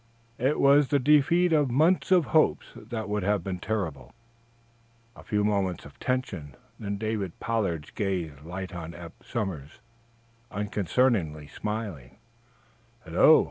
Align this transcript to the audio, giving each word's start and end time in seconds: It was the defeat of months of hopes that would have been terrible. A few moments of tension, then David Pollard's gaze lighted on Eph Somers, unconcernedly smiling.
It 0.39 0.59
was 0.59 0.87
the 0.87 0.97
defeat 0.97 1.53
of 1.53 1.69
months 1.69 2.09
of 2.11 2.25
hopes 2.25 2.73
that 2.75 3.07
would 3.07 3.21
have 3.21 3.43
been 3.43 3.59
terrible. 3.59 4.15
A 5.15 5.21
few 5.21 5.43
moments 5.43 5.85
of 5.85 5.99
tension, 5.99 6.55
then 6.79 6.97
David 6.97 7.39
Pollard's 7.39 7.91
gaze 7.91 8.31
lighted 8.43 8.75
on 8.75 8.95
Eph 8.95 9.13
Somers, 9.23 9.79
unconcernedly 10.49 11.45
smiling. 11.45 12.17